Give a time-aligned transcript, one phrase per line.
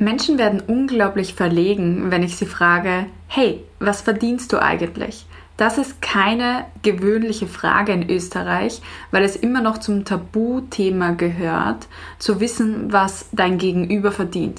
[0.00, 5.26] Menschen werden unglaublich verlegen, wenn ich sie frage, hey, was verdienst du eigentlich?
[5.58, 11.86] Das ist keine gewöhnliche Frage in Österreich, weil es immer noch zum Tabuthema gehört,
[12.18, 14.58] zu wissen, was dein Gegenüber verdient.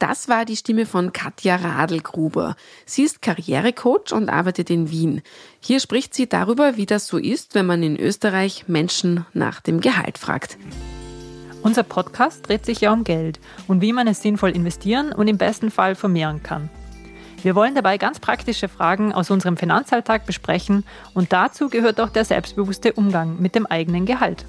[0.00, 2.56] Das war die Stimme von Katja Radlgruber.
[2.84, 5.22] Sie ist Karrierecoach und arbeitet in Wien.
[5.60, 9.80] Hier spricht sie darüber, wie das so ist, wenn man in Österreich Menschen nach dem
[9.80, 10.58] Gehalt fragt.
[11.66, 15.36] Unser Podcast dreht sich ja um Geld und wie man es sinnvoll investieren und im
[15.36, 16.70] besten Fall vermehren kann.
[17.42, 22.24] Wir wollen dabei ganz praktische Fragen aus unserem Finanzalltag besprechen und dazu gehört auch der
[22.24, 24.46] selbstbewusste Umgang mit dem eigenen Gehalt.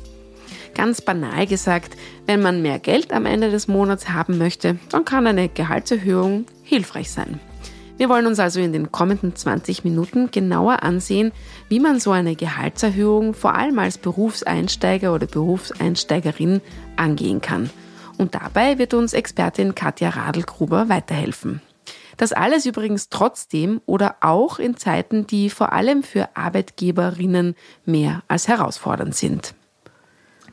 [0.75, 5.25] Ganz banal gesagt, wenn man mehr Geld am Ende des Monats haben möchte, dann kann
[5.25, 7.39] eine Gehaltserhöhung hilfreich sein.
[7.97, 11.31] Wir wollen uns also in den kommenden 20 Minuten genauer ansehen,
[11.67, 16.61] wie man so eine Gehaltserhöhung vor allem als Berufseinsteiger oder Berufseinsteigerin
[16.95, 17.71] angehen kann.
[18.19, 21.61] Und dabei wird uns Expertin Katja Radlgruber weiterhelfen.
[22.17, 28.47] Das alles übrigens trotzdem oder auch in Zeiten, die vor allem für Arbeitgeberinnen mehr als
[28.47, 29.55] herausfordernd sind.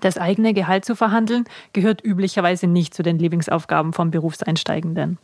[0.00, 5.18] Das eigene Gehalt zu verhandeln gehört üblicherweise nicht zu den Lieblingsaufgaben von Berufseinsteigenden.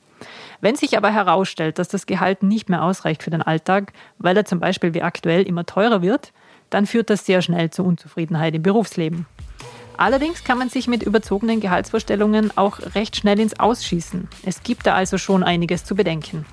[0.61, 4.45] Wenn sich aber herausstellt, dass das Gehalt nicht mehr ausreicht für den Alltag, weil er
[4.45, 6.33] zum Beispiel wie aktuell immer teurer wird,
[6.71, 9.27] dann führt das sehr schnell zu Unzufriedenheit im Berufsleben.
[9.97, 14.29] Allerdings kann man sich mit überzogenen Gehaltsvorstellungen auch recht schnell ins Ausschießen.
[14.45, 16.47] Es gibt da also schon einiges zu bedenken.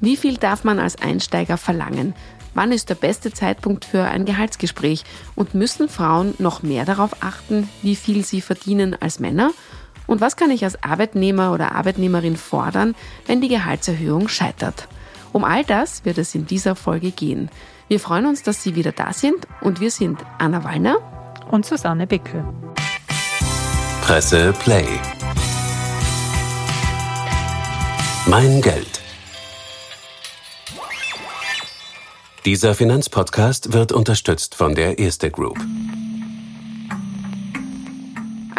[0.00, 2.14] Wie viel darf man als Einsteiger verlangen?
[2.54, 5.04] Wann ist der beste Zeitpunkt für ein Gehaltsgespräch?
[5.34, 9.50] Und müssen Frauen noch mehr darauf achten, wie viel sie verdienen als Männer?
[10.08, 14.88] Und was kann ich als Arbeitnehmer oder Arbeitnehmerin fordern, wenn die Gehaltserhöhung scheitert?
[15.32, 17.50] Um all das wird es in dieser Folge gehen.
[17.88, 20.96] Wir freuen uns, dass Sie wieder da sind und wir sind Anna Wallner
[21.50, 22.42] und Susanne Bickel.
[24.00, 24.86] Presse Play.
[28.26, 29.02] Mein Geld.
[32.46, 35.58] Dieser Finanzpodcast wird unterstützt von der Erste Group.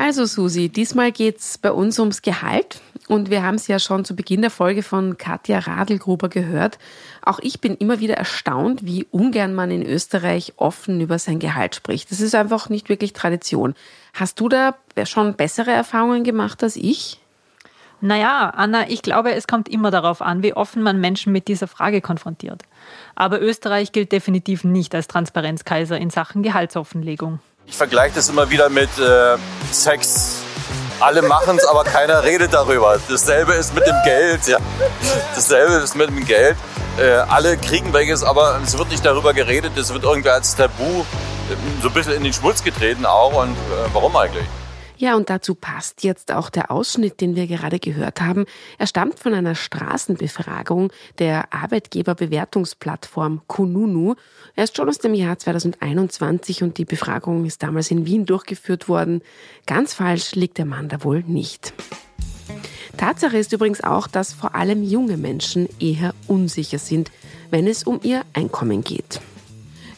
[0.01, 2.79] Also Susi, diesmal geht's bei uns ums Gehalt.
[3.09, 6.79] Und wir haben es ja schon zu Beginn der Folge von Katja Radlgruber gehört.
[7.21, 11.75] Auch ich bin immer wieder erstaunt, wie ungern man in Österreich offen über sein Gehalt
[11.75, 12.11] spricht.
[12.11, 13.75] Das ist einfach nicht wirklich Tradition.
[14.13, 17.19] Hast du da schon bessere Erfahrungen gemacht als ich?
[17.99, 21.67] Naja, Anna, ich glaube, es kommt immer darauf an, wie offen man Menschen mit dieser
[21.67, 22.63] Frage konfrontiert.
[23.15, 27.39] Aber Österreich gilt definitiv nicht als Transparenzkaiser in Sachen Gehaltsoffenlegung.
[27.69, 29.37] Ich vergleiche das immer wieder mit äh,
[29.71, 30.41] Sex
[30.99, 32.99] alle machen es, aber keiner redet darüber.
[33.07, 34.47] Dasselbe ist mit dem Geld.
[34.47, 34.57] Ja.
[35.33, 36.57] Dasselbe ist mit dem Geld.
[36.97, 39.77] Äh, alle kriegen welches, aber es wird nicht darüber geredet.
[39.77, 41.03] Es wird irgendwie als Tabu äh,
[41.81, 43.33] so ein bisschen in den Schmutz getreten auch.
[43.33, 44.45] Und äh, warum eigentlich?
[44.99, 48.45] Ja, und dazu passt jetzt auch der Ausschnitt, den wir gerade gehört haben.
[48.77, 54.15] Er stammt von einer Straßenbefragung der Arbeitgeberbewertungsplattform Kununu.
[54.57, 58.89] Er ist schon aus dem Jahr 2021 und die Befragung ist damals in Wien durchgeführt
[58.89, 59.21] worden.
[59.65, 61.73] Ganz falsch liegt der Mann da wohl nicht.
[62.97, 67.09] Tatsache ist übrigens auch, dass vor allem junge Menschen eher unsicher sind,
[67.51, 69.21] wenn es um ihr Einkommen geht.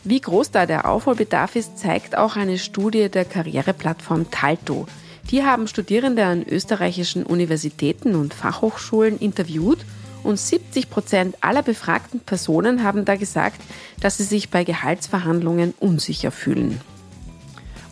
[0.04, 4.88] Wie groß da der Aufholbedarf ist, zeigt auch eine Studie der Karriereplattform Talto.
[5.30, 9.80] Die haben Studierende an österreichischen Universitäten und Fachhochschulen interviewt
[10.24, 13.62] und 70 Prozent aller befragten Personen haben da gesagt,
[14.00, 16.82] dass sie sich bei Gehaltsverhandlungen unsicher fühlen.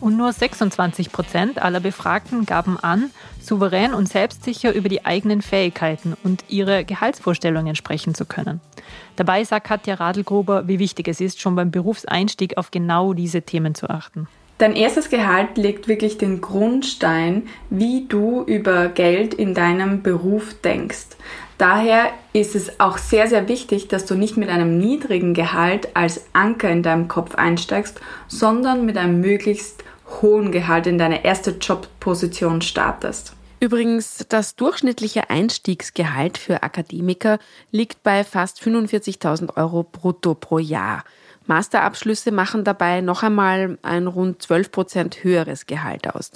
[0.00, 6.16] Und nur 26 Prozent aller Befragten gaben an, souverän und selbstsicher über die eigenen Fähigkeiten
[6.24, 8.60] und ihre Gehaltsvorstellungen sprechen zu können.
[9.16, 13.74] Dabei sagt Katja Radlgruber, wie wichtig es ist, schon beim Berufseinstieg auf genau diese Themen
[13.74, 14.26] zu achten.
[14.56, 21.16] Dein erstes Gehalt legt wirklich den Grundstein, wie du über Geld in deinem Beruf denkst.
[21.56, 26.26] Daher ist es auch sehr, sehr wichtig, dass du nicht mit einem niedrigen Gehalt als
[26.32, 29.82] Anker in deinem Kopf einsteigst, sondern mit einem möglichst
[30.22, 33.34] hohen Gehalt in deine erste Jobposition startest.
[33.60, 37.38] Übrigens, das durchschnittliche Einstiegsgehalt für Akademiker
[37.70, 41.04] liegt bei fast 45.000 Euro brutto pro Jahr.
[41.46, 46.30] Masterabschlüsse machen dabei noch einmal ein rund 12 Prozent höheres Gehalt aus.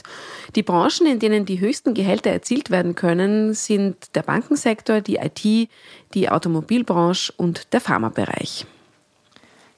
[0.55, 5.71] Die Branchen, in denen die höchsten Gehälter erzielt werden können, sind der Bankensektor, die IT,
[6.15, 8.67] die Automobilbranche und der Pharmabereich.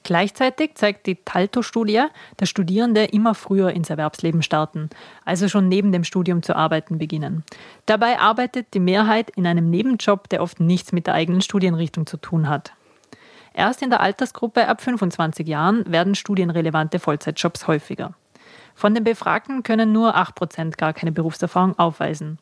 [0.07, 2.05] Gleichzeitig zeigt die Talto-Studie,
[2.37, 4.89] dass Studierende immer früher ins Erwerbsleben starten,
[5.25, 7.43] also schon neben dem Studium zu arbeiten beginnen.
[7.87, 12.15] Dabei arbeitet die Mehrheit in einem Nebenjob, der oft nichts mit der eigenen Studienrichtung zu
[12.15, 12.71] tun hat.
[13.53, 18.13] Erst in der Altersgruppe ab 25 Jahren werden studienrelevante Vollzeitjobs häufiger.
[18.75, 22.39] Von den Befragten können nur 8% gar keine Berufserfahrung aufweisen.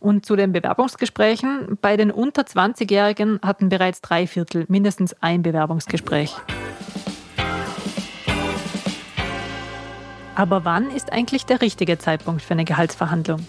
[0.00, 1.78] Und zu den Bewerbungsgesprächen.
[1.80, 6.36] Bei den unter 20-Jährigen hatten bereits drei Viertel mindestens ein Bewerbungsgespräch.
[10.36, 13.44] Aber wann ist eigentlich der richtige Zeitpunkt für eine Gehaltsverhandlung?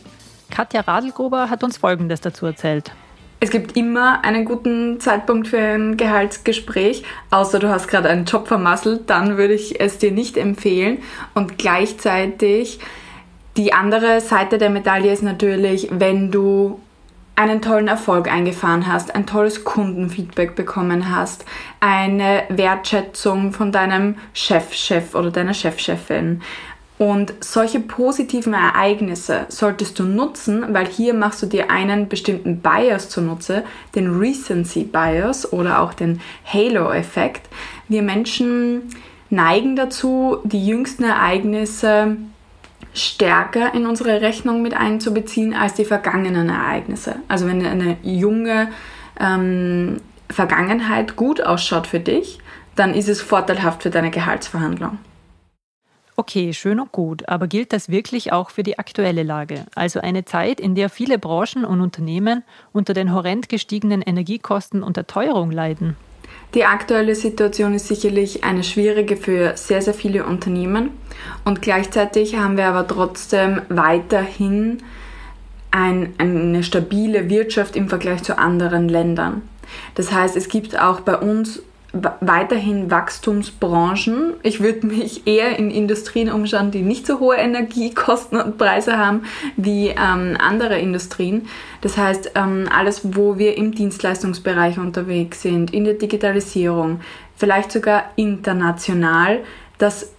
[0.50, 2.92] Katja Radlgruber hat uns Folgendes dazu erzählt.
[3.42, 8.48] Es gibt immer einen guten Zeitpunkt für ein Gehaltsgespräch, außer du hast gerade einen Job
[8.48, 11.00] vermasselt, dann würde ich es dir nicht empfehlen.
[11.36, 12.80] Und gleichzeitig
[13.58, 16.80] die andere Seite der Medaille ist natürlich, wenn du
[17.36, 21.46] einen tollen Erfolg eingefahren hast, ein tolles Kundenfeedback bekommen hast,
[21.80, 26.42] eine Wertschätzung von deinem Chefchef -Chef oder deiner Chefchefin,
[26.98, 33.10] und solche positiven Ereignisse solltest du nutzen, weil hier machst du dir einen bestimmten Bias
[33.10, 33.64] zunutze,
[33.94, 37.48] den Recency Bias oder auch den Halo-Effekt.
[37.88, 38.90] Wir Menschen
[39.30, 42.18] neigen dazu, die jüngsten Ereignisse
[42.94, 47.18] stärker in unsere Rechnung mit einzubeziehen als die vergangenen Ereignisse.
[47.28, 48.70] Also wenn eine junge
[49.20, 49.98] ähm,
[50.30, 52.40] Vergangenheit gut ausschaut für dich,
[52.76, 54.98] dann ist es vorteilhaft für deine Gehaltsverhandlung.
[56.20, 59.68] Okay, schön und gut, aber gilt das wirklich auch für die aktuelle Lage?
[59.76, 62.44] Also eine Zeit, in der viele Branchen und Unternehmen
[62.74, 65.96] unter den horrend gestiegenen Energiekosten und der Teuerung leiden?
[66.56, 70.90] Die aktuelle Situation ist sicherlich eine schwierige für sehr, sehr viele Unternehmen
[71.46, 74.80] und gleichzeitig haben wir aber trotzdem weiterhin
[75.70, 79.44] ein, eine stabile Wirtschaft im Vergleich zu anderen Ländern.
[79.94, 81.62] Das heißt, es gibt auch bei uns
[81.94, 84.34] weiterhin Wachstumsbranchen.
[84.44, 89.24] Ich würde mich eher in Industrien umschauen, die nicht so hohe Energiekosten und Preise haben
[89.56, 91.48] wie ähm, andere Industrien.
[91.82, 97.02] Das heißt, ähm, alles, wo wir im Dienstleistungsbereich unterwegs sind, in der Digitalisierung,
[97.36, 99.40] vielleicht sogar international,
[99.78, 100.12] das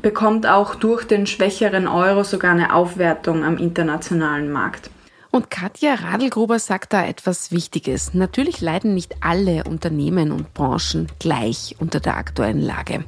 [0.00, 4.90] bekommt auch durch den schwächeren Euro sogar eine Aufwertung am internationalen Markt.
[5.34, 8.14] Und Katja Radlgruber sagt da etwas Wichtiges.
[8.14, 13.02] Natürlich leiden nicht alle Unternehmen und Branchen gleich unter der aktuellen Lage.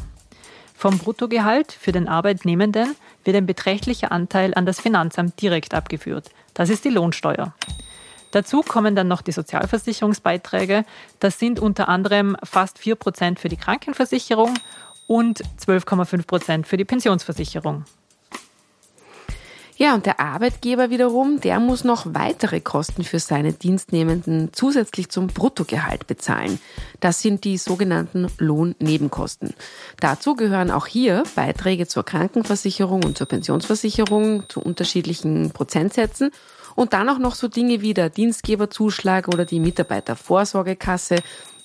[0.77, 6.29] Vom Bruttogehalt für den Arbeitnehmenden wird ein beträchtlicher Anteil an das Finanzamt direkt abgeführt.
[6.53, 7.53] Das ist die Lohnsteuer.
[8.31, 10.83] Dazu kommen dann noch die Sozialversicherungsbeiträge.
[11.19, 14.53] Das sind unter anderem fast 4% für die Krankenversicherung
[15.07, 17.85] und 12,5% für die Pensionsversicherung.
[19.77, 25.27] Ja, und der Arbeitgeber wiederum, der muss noch weitere Kosten für seine Dienstnehmenden zusätzlich zum
[25.27, 26.59] Bruttogehalt bezahlen.
[27.01, 29.53] Das sind die sogenannten Lohnnebenkosten.
[29.99, 36.31] Dazu gehören auch hier Beiträge zur Krankenversicherung und zur Pensionsversicherung zu unterschiedlichen Prozentsätzen
[36.75, 41.17] und dann auch noch so Dinge wie der Dienstgeberzuschlag oder die Mitarbeitervorsorgekasse,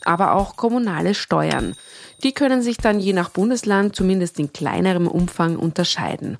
[0.04, 1.76] aber auch kommunale Steuern.
[2.24, 6.36] Die können sich dann je nach Bundesland zumindest in kleinerem Umfang unterscheiden.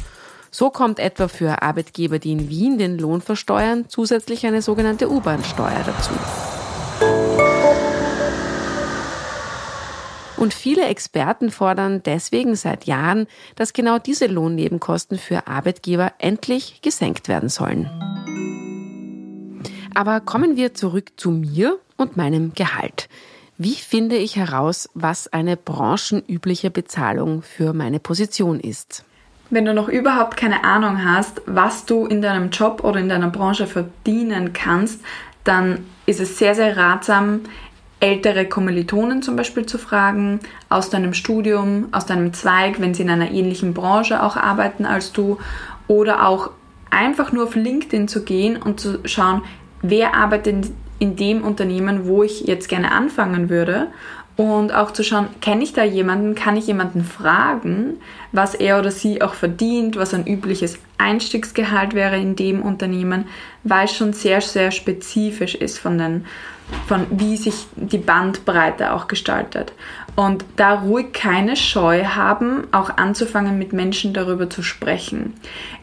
[0.53, 5.85] So kommt etwa für Arbeitgeber, die in Wien den Lohn versteuern, zusätzlich eine sogenannte U-Bahn-Steuer
[5.87, 6.11] dazu.
[10.37, 13.27] Und viele Experten fordern deswegen seit Jahren,
[13.57, 17.89] dass genau diese Lohnnebenkosten für Arbeitgeber endlich gesenkt werden sollen.
[19.95, 23.09] Aber kommen wir zurück zu mir und meinem Gehalt.
[23.59, 29.05] Wie finde ich heraus, was eine branchenübliche Bezahlung für meine Position ist?
[29.51, 33.31] Wenn du noch überhaupt keine Ahnung hast, was du in deinem Job oder in deiner
[33.31, 35.03] Branche verdienen kannst,
[35.43, 37.41] dann ist es sehr, sehr ratsam,
[37.99, 43.11] ältere Kommilitonen zum Beispiel zu fragen, aus deinem Studium, aus deinem Zweig, wenn sie in
[43.11, 45.39] einer ähnlichen Branche auch arbeiten als du,
[45.89, 46.51] oder auch
[46.91, 49.43] einfach nur auf LinkedIn zu gehen und zu schauen,
[49.83, 53.89] wer arbeitet in dem Unternehmen, wo ich jetzt gerne anfangen würde.
[54.37, 57.99] Und auch zu schauen, kenne ich da jemanden, kann ich jemanden fragen,
[58.33, 63.27] was er oder sie auch verdient, was ein übliches Einstiegsgehalt wäre in dem Unternehmen,
[63.65, 66.27] weil es schon sehr, sehr spezifisch ist von, den,
[66.87, 69.73] von wie sich die Bandbreite auch gestaltet.
[70.17, 75.35] Und da ruhig keine Scheu haben, auch anzufangen, mit Menschen darüber zu sprechen.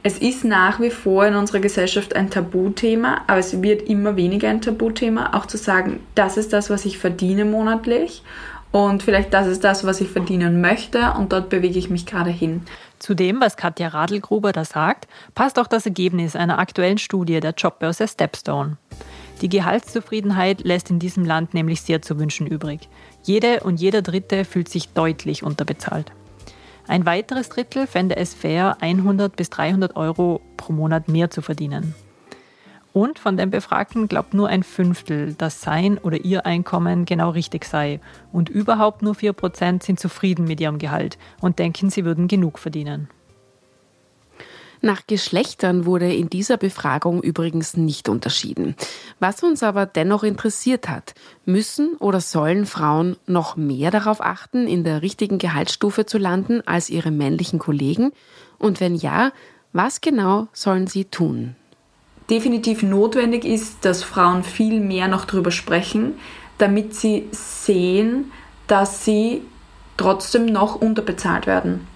[0.03, 4.49] Es ist nach wie vor in unserer Gesellschaft ein Tabuthema, aber es wird immer weniger
[4.49, 8.21] ein Tabuthema, auch zu sagen, das ist das, was ich verdiene monatlich
[8.71, 12.29] und vielleicht das ist das, was ich verdienen möchte und dort bewege ich mich gerade
[12.29, 12.63] hin.
[12.99, 17.53] Zu dem, was Katja Radlgruber da sagt, passt auch das Ergebnis einer aktuellen Studie der
[17.55, 18.77] Jobbörse Stepstone.
[19.41, 22.89] Die Gehaltszufriedenheit lässt in diesem Land nämlich sehr zu wünschen übrig.
[23.23, 26.11] Jede und jeder Dritte fühlt sich deutlich unterbezahlt.
[26.87, 31.93] Ein weiteres Drittel fände es fair, 100 bis 300 Euro pro Monat mehr zu verdienen.
[32.97, 37.63] Und von den Befragten glaubt nur ein Fünftel, dass sein oder ihr Einkommen genau richtig
[37.63, 37.99] sei.
[38.31, 43.07] Und überhaupt nur 4% sind zufrieden mit ihrem Gehalt und denken, sie würden genug verdienen.
[44.81, 48.75] Nach Geschlechtern wurde in dieser Befragung übrigens nicht unterschieden.
[49.19, 51.13] Was uns aber dennoch interessiert hat,
[51.45, 56.89] müssen oder sollen Frauen noch mehr darauf achten, in der richtigen Gehaltsstufe zu landen als
[56.89, 58.11] ihre männlichen Kollegen?
[58.57, 59.33] Und wenn ja,
[59.71, 61.55] was genau sollen sie tun?
[62.29, 66.19] Definitiv notwendig ist, dass Frauen viel mehr noch darüber sprechen,
[66.57, 68.31] damit sie sehen,
[68.67, 69.43] dass sie
[69.95, 71.87] trotzdem noch unterbezahlt werden.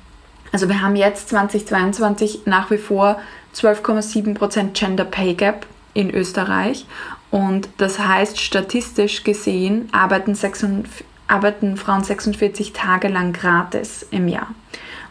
[0.52, 3.20] Also wir haben jetzt 2022 nach wie vor
[3.56, 6.86] 12,7% Gender Pay Gap in Österreich
[7.30, 14.48] und das heißt statistisch gesehen arbeiten, 46, arbeiten Frauen 46 Tage lang gratis im Jahr.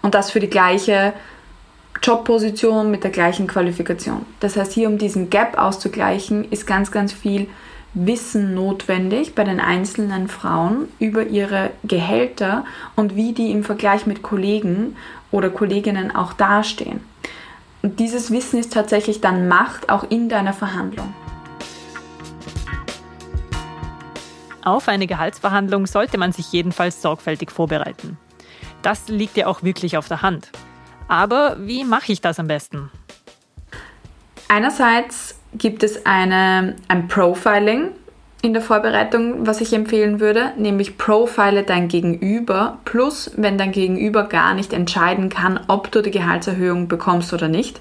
[0.03, 1.15] Und das für die gleiche
[2.03, 4.25] Jobposition mit der gleichen Qualifikation.
[4.41, 7.49] Das heißt, hier um diesen Gap auszugleichen, ist ganz, ganz viel
[7.93, 12.65] Wissen notwendig bei den einzelnen Frauen über ihre Gehälter
[12.97, 14.97] und wie die im Vergleich mit Kollegen
[15.31, 17.01] oder Kolleginnen auch dastehen.
[17.83, 21.13] Und dieses Wissen ist tatsächlich dann Macht auch in deiner Verhandlung.
[24.63, 28.19] Auf eine Gehaltsverhandlung sollte man sich jedenfalls sorgfältig vorbereiten.
[28.83, 30.51] Das liegt ja auch wirklich auf der Hand.
[31.11, 32.89] Aber wie mache ich das am besten?
[34.49, 37.89] Einerseits gibt es eine, ein Profiling
[38.43, 44.23] in der Vorbereitung, was ich empfehlen würde, nämlich profile dein Gegenüber, plus wenn dein Gegenüber
[44.23, 47.81] gar nicht entscheiden kann, ob du die Gehaltserhöhung bekommst oder nicht,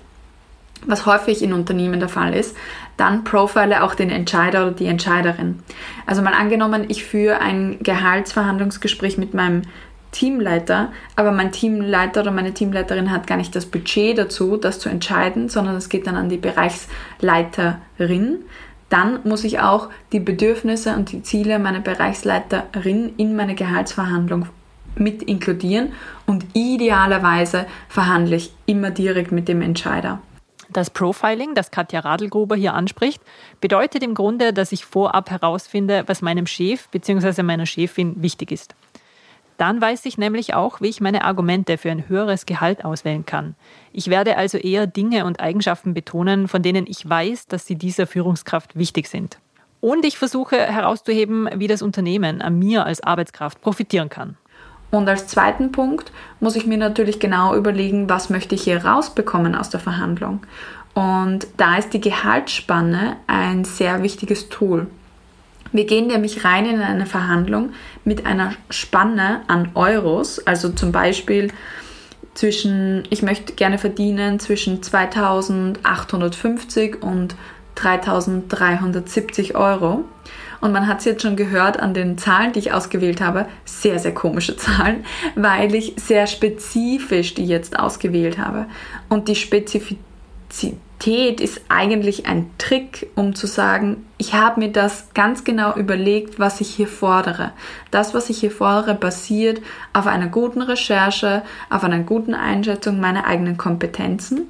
[0.87, 2.57] was häufig in Unternehmen der Fall ist,
[2.97, 5.59] dann profile auch den Entscheider oder die Entscheiderin.
[6.07, 9.61] Also mal angenommen, ich führe ein Gehaltsverhandlungsgespräch mit meinem
[10.11, 14.89] Teamleiter, aber mein Teamleiter oder meine Teamleiterin hat gar nicht das Budget dazu, das zu
[14.89, 18.39] entscheiden, sondern es geht dann an die Bereichsleiterin.
[18.89, 24.47] Dann muss ich auch die Bedürfnisse und die Ziele meiner Bereichsleiterin in meine Gehaltsverhandlung
[24.95, 25.93] mit inkludieren
[26.25, 30.19] und idealerweise verhandle ich immer direkt mit dem Entscheider.
[30.71, 33.23] Das Profiling, das Katja Radlgruber hier anspricht,
[33.59, 37.41] bedeutet im Grunde, dass ich vorab herausfinde, was meinem Chef bzw.
[37.41, 38.75] meiner Chefin wichtig ist.
[39.59, 43.55] Dann weiß ich nämlich auch, wie ich meine Argumente für ein höheres Gehalt auswählen kann.
[43.91, 48.07] Ich werde also eher Dinge und Eigenschaften betonen, von denen ich weiß, dass sie dieser
[48.07, 49.37] Führungskraft wichtig sind.
[49.81, 54.37] Und ich versuche herauszuheben, wie das Unternehmen an mir als Arbeitskraft profitieren kann.
[54.91, 59.55] Und als zweiten Punkt muss ich mir natürlich genau überlegen, was möchte ich hier rausbekommen
[59.55, 60.39] aus der Verhandlung.
[60.93, 64.87] Und da ist die Gehaltsspanne ein sehr wichtiges Tool.
[65.71, 67.73] Wir gehen nämlich rein in eine Verhandlung
[68.03, 71.49] mit einer Spanne an Euros, also zum Beispiel
[72.33, 77.35] zwischen, ich möchte gerne verdienen zwischen 2850 und
[77.75, 80.05] 3370 Euro.
[80.61, 83.97] Und man hat es jetzt schon gehört an den Zahlen, die ich ausgewählt habe, sehr,
[83.99, 88.65] sehr komische Zahlen, weil ich sehr spezifisch die jetzt ausgewählt habe.
[89.07, 90.03] Und die Spezifität
[90.99, 96.39] Kreativität ist eigentlich ein Trick, um zu sagen, ich habe mir das ganz genau überlegt,
[96.39, 97.53] was ich hier fordere.
[97.89, 99.61] Das, was ich hier fordere, basiert
[99.93, 104.47] auf einer guten Recherche, auf einer guten Einschätzung meiner eigenen Kompetenzen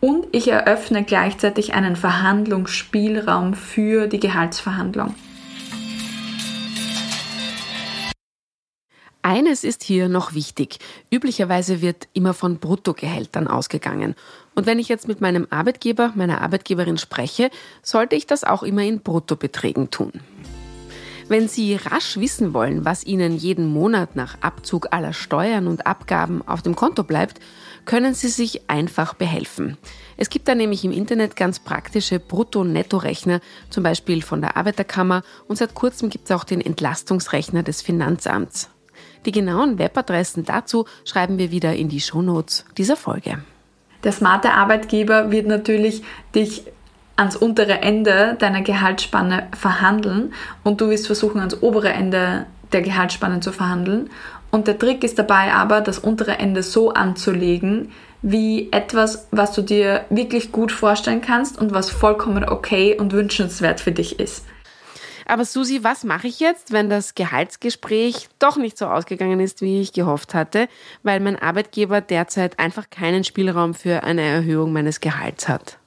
[0.00, 5.14] und ich eröffne gleichzeitig einen Verhandlungsspielraum für die Gehaltsverhandlung.
[9.22, 10.78] Eines ist hier noch wichtig.
[11.12, 14.14] Üblicherweise wird immer von Bruttogehältern ausgegangen.
[14.58, 17.48] Und wenn ich jetzt mit meinem Arbeitgeber, meiner Arbeitgeberin spreche,
[17.80, 20.10] sollte ich das auch immer in Bruttobeträgen tun.
[21.28, 26.42] Wenn Sie rasch wissen wollen, was Ihnen jeden Monat nach Abzug aller Steuern und Abgaben
[26.44, 27.38] auf dem Konto bleibt,
[27.84, 29.76] können Sie sich einfach behelfen.
[30.16, 33.38] Es gibt da nämlich im Internet ganz praktische Brutto-Netto-Rechner,
[33.70, 38.70] zum Beispiel von der Arbeiterkammer und seit kurzem gibt es auch den Entlastungsrechner des Finanzamts.
[39.24, 43.40] Die genauen Webadressen dazu schreiben wir wieder in die Shownotes dieser Folge.
[44.04, 46.02] Der smarte Arbeitgeber wird natürlich
[46.34, 46.64] dich
[47.16, 53.40] ans untere Ende deiner Gehaltsspanne verhandeln und du wirst versuchen, ans obere Ende der Gehaltsspanne
[53.40, 54.10] zu verhandeln.
[54.50, 57.90] Und der Trick ist dabei aber, das untere Ende so anzulegen,
[58.22, 63.80] wie etwas, was du dir wirklich gut vorstellen kannst und was vollkommen okay und wünschenswert
[63.80, 64.46] für dich ist.
[65.28, 69.82] Aber Susi, was mache ich jetzt, wenn das Gehaltsgespräch doch nicht so ausgegangen ist, wie
[69.82, 70.68] ich gehofft hatte,
[71.02, 75.78] weil mein Arbeitgeber derzeit einfach keinen Spielraum für eine Erhöhung meines Gehalts hat?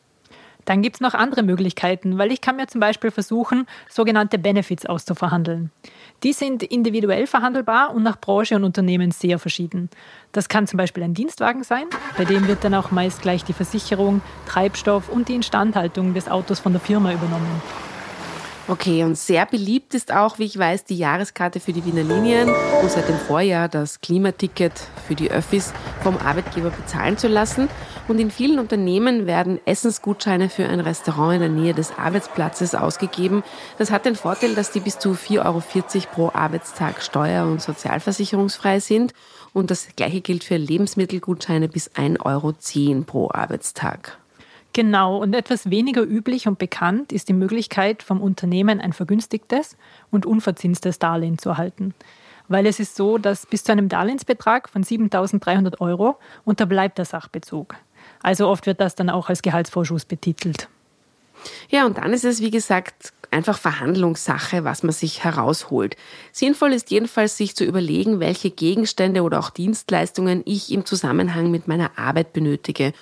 [0.66, 4.86] Dann gibt es noch andere Möglichkeiten, weil ich kann mir zum Beispiel versuchen, sogenannte Benefits
[4.86, 5.72] auszuverhandeln.
[6.22, 9.90] Die sind individuell verhandelbar und nach Branche und Unternehmen sehr verschieden.
[10.34, 13.54] Das kann zum Beispiel ein Dienstwagen sein, bei dem wird dann auch meist gleich die
[13.54, 17.91] Versicherung, Treibstoff und die Instandhaltung des Autos von der Firma übernommen.
[18.68, 22.50] Okay, und sehr beliebt ist auch, wie ich weiß, die Jahreskarte für die Wiener Linien
[22.82, 24.74] und seit dem Vorjahr das Klimaticket
[25.08, 27.70] für die Öffis vom Arbeitgeber bezahlen zu lassen.
[28.08, 33.44] Und in vielen Unternehmen werden Essensgutscheine für ein Restaurant in der Nähe des Arbeitsplatzes ausgegeben.
[33.78, 35.62] Das hat den Vorteil, dass die bis zu 4,40 Euro
[36.14, 39.14] pro Arbeitstag steuer- und sozialversicherungsfrei sind.
[39.54, 42.54] Und das Gleiche gilt für Lebensmittelgutscheine bis 1,10 Euro
[43.04, 44.21] pro Arbeitstag.
[44.74, 49.76] Genau, und etwas weniger üblich und bekannt ist die Möglichkeit, vom Unternehmen ein vergünstigtes
[50.12, 51.94] und unverzinstes Darlehen zu erhalten.
[52.48, 57.76] Weil es ist so, dass bis zu einem Darlehensbetrag von 7.300 Euro unterbleibt der Sachbezug.
[58.22, 60.70] Also oft wird das dann auch als Gehaltsvorschuss betitelt.
[61.70, 65.96] Ja, und dann ist es, wie gesagt, einfach Verhandlungssache, was man sich herausholt.
[66.32, 71.68] Sinnvoll ist jedenfalls, sich zu überlegen, welche Gegenstände oder auch Dienstleistungen ich im Zusammenhang mit
[71.68, 72.94] meiner Arbeit benötige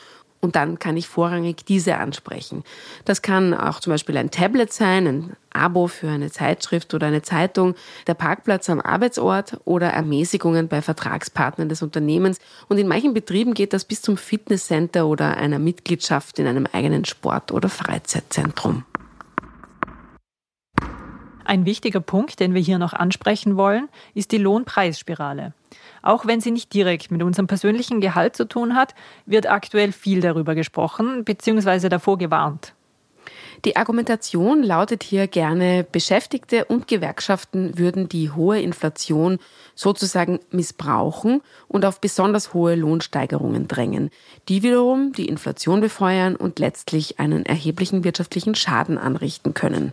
[0.41, 2.63] und dann kann ich vorrangig diese ansprechen.
[3.05, 7.21] Das kann auch zum Beispiel ein Tablet sein, ein Abo für eine Zeitschrift oder eine
[7.21, 7.75] Zeitung,
[8.07, 12.39] der Parkplatz am Arbeitsort oder Ermäßigungen bei Vertragspartnern des Unternehmens.
[12.67, 17.05] Und in manchen Betrieben geht das bis zum Fitnesscenter oder einer Mitgliedschaft in einem eigenen
[17.05, 18.85] Sport- oder Freizeitzentrum.
[21.43, 25.53] Ein wichtiger Punkt, den wir hier noch ansprechen wollen, ist die Lohnpreisspirale.
[26.01, 30.21] Auch wenn sie nicht direkt mit unserem persönlichen Gehalt zu tun hat, wird aktuell viel
[30.21, 31.89] darüber gesprochen bzw.
[31.89, 32.73] davor gewarnt.
[33.65, 39.37] Die Argumentation lautet hier gerne, Beschäftigte und Gewerkschaften würden die hohe Inflation
[39.75, 44.11] sozusagen missbrauchen und auf besonders hohe Lohnsteigerungen drängen,
[44.47, 49.91] die wiederum die Inflation befeuern und letztlich einen erheblichen wirtschaftlichen Schaden anrichten können.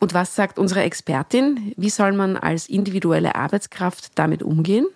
[0.00, 1.72] Und was sagt unsere Expertin?
[1.76, 4.86] Wie soll man als individuelle Arbeitskraft damit umgehen?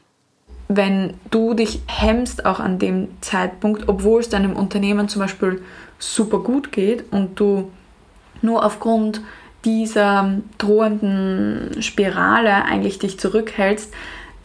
[0.76, 5.62] Wenn du dich hemmst auch an dem Zeitpunkt, obwohl es deinem Unternehmen zum Beispiel
[5.98, 7.70] super gut geht und du
[8.40, 9.20] nur aufgrund
[9.64, 13.92] dieser drohenden Spirale eigentlich dich zurückhältst,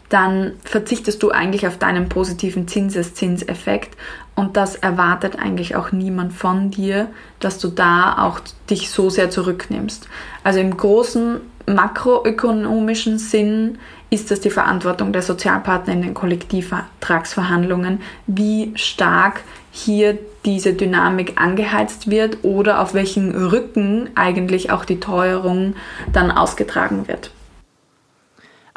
[0.08, 3.96] dann verzichtest du eigentlich auf deinen positiven Zinseszinseffekt
[4.34, 7.08] und das erwartet eigentlich auch niemand von dir,
[7.40, 10.08] dass du da auch dich so sehr zurücknimmst.
[10.44, 11.40] Also im großen
[11.74, 13.78] makroökonomischen Sinn
[14.10, 22.10] ist das die Verantwortung der Sozialpartner in den Kollektivvertragsverhandlungen, wie stark hier diese Dynamik angeheizt
[22.10, 25.74] wird oder auf welchen Rücken eigentlich auch die Teuerung
[26.12, 27.30] dann ausgetragen wird.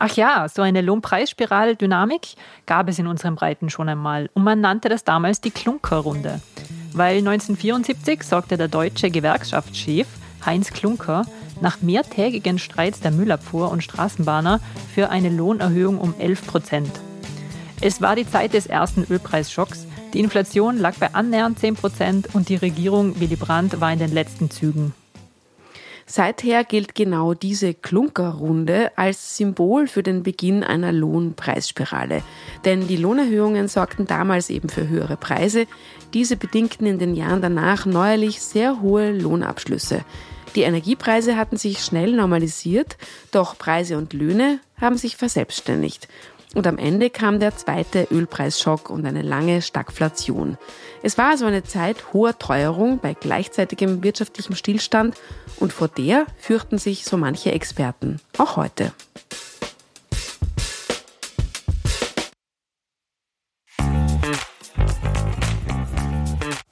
[0.04, 2.30] Ach ja, so eine Lohnpreisspirale-Dynamik
[2.66, 6.42] gab es in unseren Breiten schon einmal und man nannte das damals die Klunker-Runde.
[6.94, 10.08] Weil 1974 sorgte der deutsche Gewerkschaftschef
[10.44, 11.24] Heinz Klunker
[11.62, 14.60] nach mehrtägigen Streits der Müllabfuhr und Straßenbahner
[14.94, 16.92] für eine Lohnerhöhung um 11 Prozent.
[17.80, 19.88] Es war die Zeit des ersten Ölpreisschocks.
[20.14, 24.12] Die Inflation lag bei annähernd 10 Prozent und die Regierung Willy Brandt war in den
[24.12, 24.94] letzten Zügen.
[26.06, 32.22] Seither gilt genau diese Klunkerrunde als Symbol für den Beginn einer Lohnpreisspirale.
[32.66, 35.68] Denn die Lohnerhöhungen sorgten damals eben für höhere Preise.
[36.14, 40.04] Diese bedingten in den Jahren danach neuerlich sehr hohe Lohnabschlüsse.
[40.56, 42.98] Die Energiepreise hatten sich schnell normalisiert,
[43.32, 46.10] doch Preise und Löhne haben sich verselbstständigt.
[46.54, 50.58] Und am Ende kam der zweite Ölpreisschock und eine lange Stagflation.
[51.02, 55.16] Es war also eine Zeit hoher Teuerung bei gleichzeitigem wirtschaftlichem Stillstand
[55.58, 58.92] und vor der fürchten sich so manche Experten, auch heute.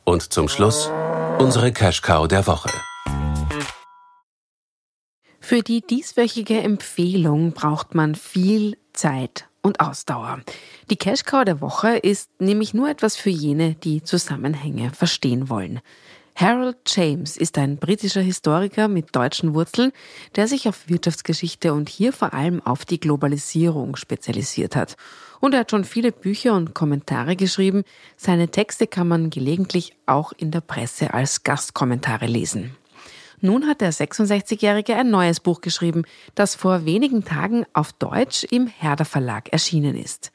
[0.04, 0.92] Und zum Schluss
[1.38, 2.70] unsere Cash Cow der Woche.
[5.50, 10.42] Für die dieswöchige Empfehlung braucht man viel Zeit und Ausdauer.
[10.92, 15.80] Die Cashcow der Woche ist nämlich nur etwas für jene, die Zusammenhänge verstehen wollen.
[16.36, 19.92] Harold James ist ein britischer Historiker mit deutschen Wurzeln,
[20.36, 24.98] der sich auf Wirtschaftsgeschichte und hier vor allem auf die Globalisierung spezialisiert hat.
[25.40, 27.86] Und er hat schon viele Bücher und Kommentare geschrieben.
[28.18, 32.76] Seine Texte kann man gelegentlich auch in der Presse als Gastkommentare lesen.
[33.42, 36.04] Nun hat der 66-Jährige ein neues Buch geschrieben,
[36.36, 40.32] das vor wenigen Tagen auf Deutsch im Herder Verlag erschienen ist.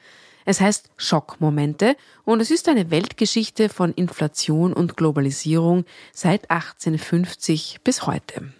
[0.46, 8.06] Es heißt Schockmomente und es ist eine Weltgeschichte von Inflation und Globalisierung seit 1850 bis
[8.06, 8.52] heute.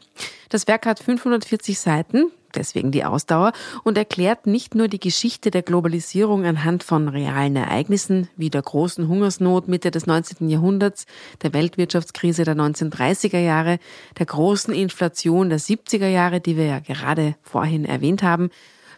[0.49, 5.63] Das Werk hat 540 Seiten, deswegen die Ausdauer, und erklärt nicht nur die Geschichte der
[5.63, 10.49] Globalisierung anhand von realen Ereignissen wie der großen Hungersnot Mitte des 19.
[10.49, 11.07] Jahrhunderts,
[11.43, 13.79] der Weltwirtschaftskrise der 1930er Jahre,
[14.19, 18.51] der großen Inflation der 70er Jahre, die wir ja gerade vorhin erwähnt haben,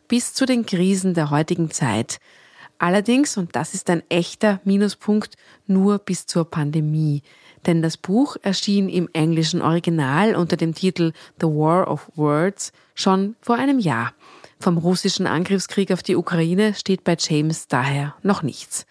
[0.09, 2.19] bis zu den Krisen der heutigen Zeit,
[2.79, 7.23] Allerdings, und das ist ein echter Minuspunkt, nur bis zur Pandemie.
[7.67, 13.35] Denn das Buch erschien im englischen Original unter dem Titel The War of Words schon
[13.41, 14.13] vor einem Jahr.
[14.61, 18.87] Vom russischen Angriffskrieg auf die Ukraine steht bei James daher noch nichts.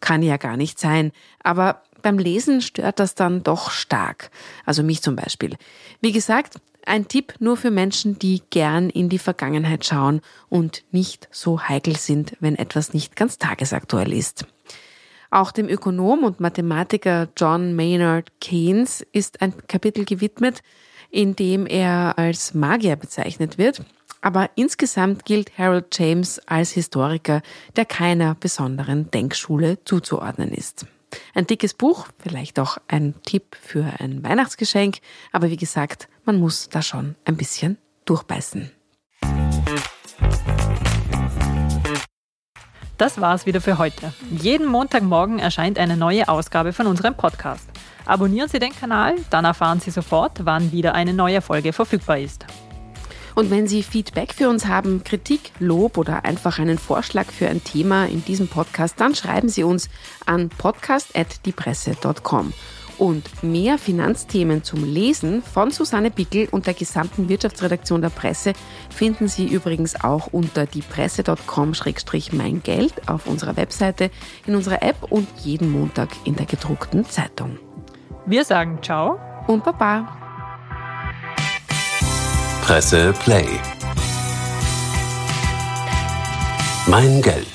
[0.00, 1.12] Kann ja gar nicht sein,
[1.42, 4.30] aber beim Lesen stört das dann doch stark.
[4.64, 5.56] Also mich zum Beispiel.
[6.00, 11.28] Wie gesagt, ein Tipp nur für Menschen, die gern in die Vergangenheit schauen und nicht
[11.32, 14.46] so heikel sind, wenn etwas nicht ganz tagesaktuell ist.
[15.30, 20.62] Auch dem Ökonom und Mathematiker John Maynard Keynes ist ein Kapitel gewidmet,
[21.10, 23.82] in dem er als Magier bezeichnet wird.
[24.20, 27.42] Aber insgesamt gilt Harold James als Historiker,
[27.76, 30.86] der keiner besonderen Denkschule zuzuordnen ist.
[31.34, 34.98] Ein dickes Buch, vielleicht auch ein Tipp für ein Weihnachtsgeschenk,
[35.32, 38.70] aber wie gesagt, man muss da schon ein bisschen durchbeißen.
[42.98, 44.12] Das war's wieder für heute.
[44.30, 47.68] Jeden Montagmorgen erscheint eine neue Ausgabe von unserem Podcast.
[48.06, 52.46] Abonnieren Sie den Kanal, dann erfahren Sie sofort, wann wieder eine neue Folge verfügbar ist.
[53.34, 57.62] Und wenn Sie Feedback für uns haben, Kritik, Lob oder einfach einen Vorschlag für ein
[57.62, 59.90] Thema in diesem Podcast, dann schreiben Sie uns
[60.24, 62.54] an podcast.diepresse.com.
[62.98, 68.54] Und mehr Finanzthemen zum Lesen von Susanne Bickel und der gesamten Wirtschaftsredaktion der Presse
[68.90, 74.10] finden Sie übrigens auch unter diepresse.com-mein Geld auf unserer Webseite,
[74.46, 77.58] in unserer App und jeden Montag in der gedruckten Zeitung.
[78.24, 80.16] Wir sagen Ciao und Baba.
[82.62, 83.46] Presse Play.
[86.88, 87.45] Mein Geld.